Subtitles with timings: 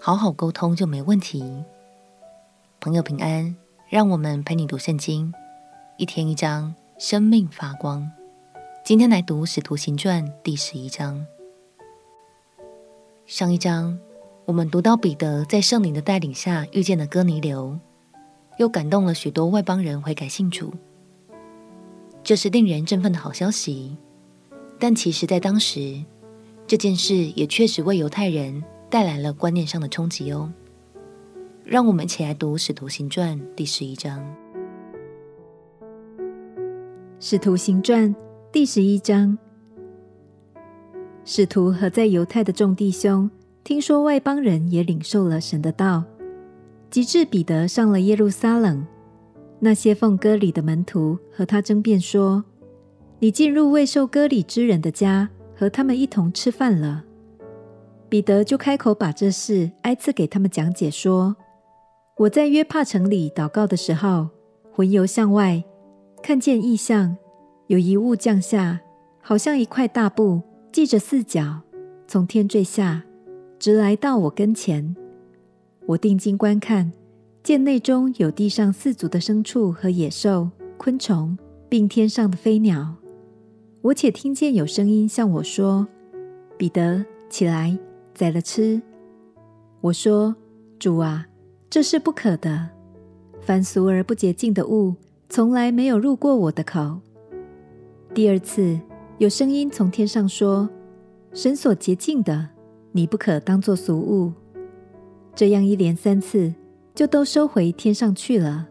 [0.00, 1.42] 好好沟通就没问题。
[2.80, 3.54] 朋友平安，
[3.88, 5.32] 让我们陪你读圣经，
[5.96, 8.08] 一天一章，生命发光。
[8.84, 11.26] 今天来读《使徒行传》第十一章。
[13.26, 13.98] 上一章
[14.44, 17.76] 我们读到彼得在圣灵的带领下遇见了哥尼流，
[18.58, 20.72] 又感动了许多外邦人悔改信主，
[22.22, 23.96] 这是令人振奋的好消息。
[24.78, 26.00] 但其实，在当时，
[26.68, 30.52] 这件事也确实为犹太人带来了观念上的冲击哦。
[31.64, 34.18] 让我们一起来读《使徒行传》第十一章。
[37.20, 38.14] 《使徒行传》
[38.50, 39.36] 第十一章，
[41.24, 43.30] 使徒和在犹太的众弟兄
[43.64, 46.04] 听说外邦人也领受了神的道，
[46.90, 48.86] 及至彼得上了耶路撒冷，
[49.58, 52.44] 那些奉割礼的门徒和他争辩说
[53.20, 57.04] ：“你进入未受割礼之人的家。”和他们一同吃饭了，
[58.08, 61.36] 彼得就开口把这事挨次给他们讲解说
[62.16, 64.28] ：“我在约帕城里祷告的时候，
[64.72, 65.62] 魂游向外，
[66.22, 67.16] 看见异象，
[67.66, 68.80] 有一物降下，
[69.20, 70.40] 好像一块大布，
[70.72, 71.60] 系着四角，
[72.06, 73.04] 从天坠下，
[73.58, 74.96] 直来到我跟前。
[75.84, 76.90] 我定睛观看，
[77.42, 81.36] 见内中有地上四足的牲畜和野兽、昆虫，
[81.68, 82.94] 并天上的飞鸟。”
[83.82, 85.86] 我且听见有声音向我说
[86.56, 87.78] ：“彼得，起来，
[88.18, 88.82] 宰了吃。”
[89.80, 90.34] 我说
[90.78, 91.24] ：“主啊，
[91.70, 92.68] 这是不可的。
[93.40, 94.96] 凡俗而不洁净的物，
[95.28, 96.98] 从来没有入过我的口。”
[98.12, 98.78] 第二次，
[99.18, 100.68] 有声音从天上说
[101.32, 102.48] ：“神所洁净的，
[102.90, 104.32] 你不可当作俗物。”
[105.36, 106.52] 这样一连三次，
[106.94, 108.66] 就都收回天上去了。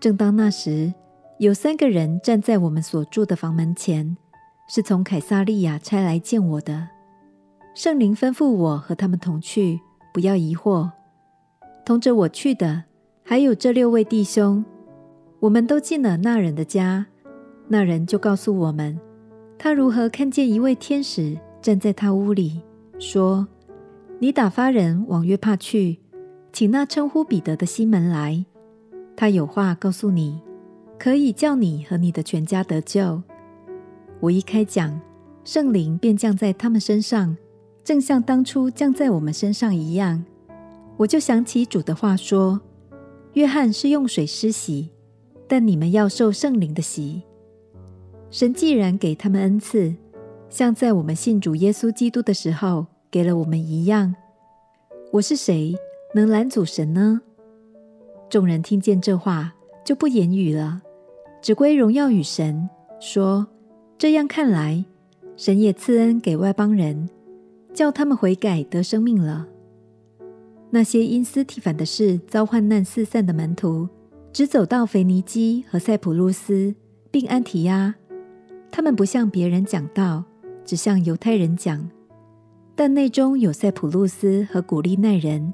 [0.00, 0.94] 正当那时，
[1.38, 4.16] 有三个人站在我们所住的房门前，
[4.68, 6.88] 是从凯撒利亚差来见我的。
[7.74, 9.80] 圣灵吩咐我和他们同去，
[10.12, 10.90] 不要疑惑。
[11.84, 12.84] 同着我去的
[13.24, 14.64] 还有这六位弟兄。
[15.38, 17.06] 我们都进了那人的家，
[17.68, 18.98] 那人就告诉我们，
[19.58, 22.60] 他如何看见一位天使站在他屋里，
[22.98, 23.48] 说
[24.20, 25.98] ：“你打发人往约帕去，
[26.52, 28.44] 请那称呼彼得的西门来，
[29.16, 30.40] 他有话告诉你。”
[30.98, 33.22] 可以叫你和你的全家得救。
[34.20, 35.00] 我一开讲，
[35.44, 37.34] 圣灵便降在他们身上，
[37.90, 40.24] 正像当初降在我们身上一样。
[40.96, 42.60] 我就想起主的话说
[43.34, 44.90] ：“约翰是用水施洗，
[45.48, 47.24] 但你们要受圣灵的洗。”
[48.30, 49.92] 神既然给他们恩赐，
[50.48, 54.14] 像在我们信主耶稣基督的时候给了我们一样，
[55.10, 55.74] 我是谁
[56.14, 57.20] 能拦阻神呢？
[58.28, 59.52] 众人听见这话，
[59.84, 60.80] 就不言语了。
[61.42, 63.48] 只归荣耀与神，说：
[63.98, 64.84] 这样看来，
[65.36, 67.10] 神也赐恩给外邦人，
[67.72, 69.46] 叫他们悔改得生命了。
[70.70, 73.88] 那些因斯提反的事遭患难四散的门徒，
[74.32, 76.74] 只走到腓尼基和塞浦路斯，
[77.10, 77.94] 并安提阿。
[78.70, 80.24] 他们不向别人讲道，
[80.64, 81.90] 只向犹太人讲。
[82.76, 85.52] 但内中有塞浦路斯和古利奈人，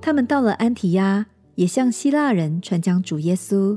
[0.00, 1.26] 他们到了安提阿，
[1.56, 3.76] 也向希腊人传讲主耶稣。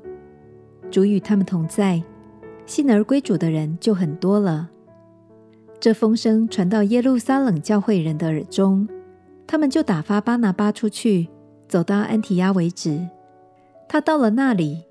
[0.91, 2.03] 主与他们同在，
[2.65, 4.69] 信而归主的人就很多了。
[5.79, 8.87] 这风声传到耶路撒冷教会人的耳中，
[9.47, 11.29] 他们就打发巴拿巴出去，
[11.69, 13.07] 走到安提阿为止。
[13.87, 14.83] 他到了那里，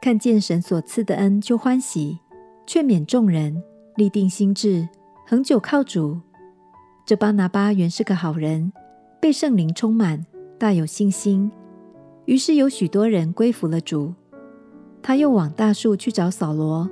[0.00, 2.18] 看见神所赐的恩，就欢喜，
[2.66, 3.62] 劝勉众人，
[3.94, 4.88] 立定心志，
[5.28, 6.20] 恒久靠主。
[7.06, 8.72] 这巴拿巴原是个好人，
[9.20, 10.26] 被圣灵充满，
[10.58, 11.52] 大有信心。
[12.24, 14.12] 于是有许多人归服了主。
[15.00, 16.90] 他又往大树去找扫罗，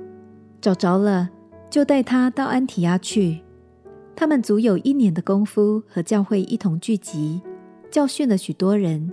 [0.61, 1.29] 找着了，
[1.71, 3.41] 就带他到安提亚去。
[4.13, 7.41] 他们足有一年的功夫，和教会一同聚集，
[7.89, 9.11] 教训了许多人。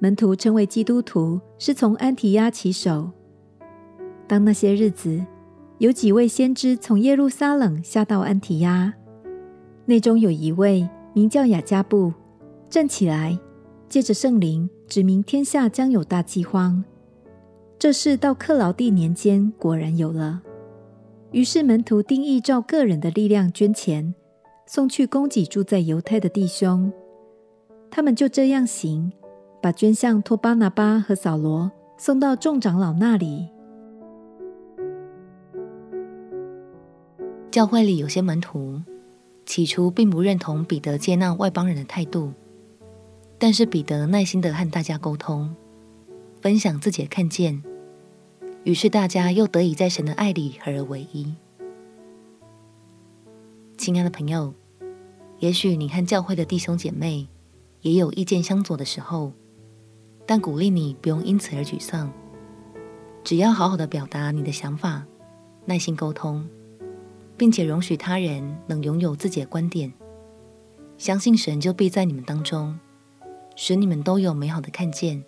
[0.00, 3.10] 门徒称为基督徒，是从安提亚起手。
[4.26, 5.24] 当那些日子，
[5.78, 8.92] 有几位先知从耶路撒冷下到安提亚，
[9.84, 12.12] 内中有一位名叫亚加布，
[12.68, 13.38] 站起来，
[13.88, 16.84] 借着圣灵指明天下将有大饥荒。
[17.78, 20.42] 这事到克劳地年间果然有了，
[21.32, 24.14] 于是门徒定意照个人的力量捐钱，
[24.66, 26.92] 送去供给住在犹太的弟兄。
[27.90, 29.12] 他们就这样行，
[29.60, 33.48] 把捐项托巴拿巴和扫罗送到众长老那里。
[37.50, 38.80] 教会里有些门徒，
[39.46, 42.32] 起初并不认同彼得接纳外邦人的态度，
[43.38, 45.54] 但是彼得耐心的和大家沟通，
[46.40, 47.62] 分享自己的看见，
[48.66, 51.32] 于是大家又得以在神的爱里合而为一。
[53.78, 54.52] 亲爱的朋友，
[55.38, 57.28] 也许你和教会的弟兄姐妹
[57.82, 59.30] 也有意见相左的时候，
[60.26, 62.12] 但鼓励你不用因此而沮丧，
[63.22, 65.06] 只要好好的表达你的想法，
[65.64, 66.44] 耐心沟通。
[67.38, 69.92] 并且容许他人能拥有自己的观点，
[70.98, 72.76] 相信神就必在你们当中，
[73.54, 75.22] 使你们都有美好的看见，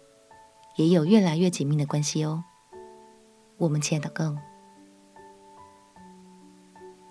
[0.77, 2.43] 也有越来越紧密的关系哦。
[3.59, 4.37] 我们亲爱的祷告，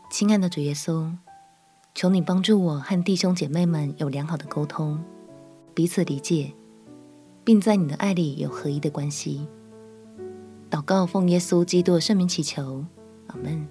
[0.09, 1.11] 亲爱的主耶稣，
[1.93, 5.03] 求你帮助我和弟兄姐妹们有良好的沟通，
[5.73, 6.53] 彼此理解，
[7.43, 9.45] 并在你的爱里有合一的关系。
[10.71, 12.85] 祷告奉耶稣基督圣名祈求，
[13.27, 13.67] 阿门。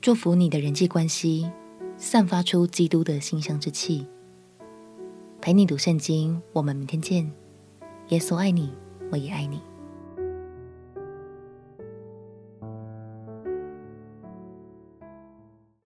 [0.00, 1.48] 祝福你的人际关系，
[1.96, 4.08] 散发出基督的馨香之气。
[5.40, 7.30] 陪你读圣经，我们明天见。
[8.08, 8.72] 耶稣爱你，
[9.12, 9.60] 我也爱你。